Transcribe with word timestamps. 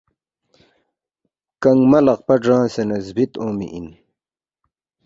کنگمہ 1.61 1.99
لقپہ 2.05 2.35
گرانگسے 2.43 2.83
نہ 2.89 2.97
زبید 3.05 3.31
اونگمی 3.41 3.67
اِن 3.73 3.87